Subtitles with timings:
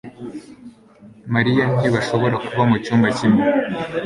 [1.33, 3.43] Mariya ntibashobora kuba mucyumba kimwe